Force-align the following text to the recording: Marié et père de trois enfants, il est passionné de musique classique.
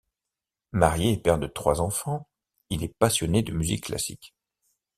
Marié 0.71 1.11
et 1.13 1.17
père 1.17 1.37
de 1.37 1.45
trois 1.45 1.79
enfants, 1.79 2.27
il 2.71 2.83
est 2.83 2.91
passionné 2.97 3.43
de 3.43 3.53
musique 3.53 3.83
classique. 3.83 4.33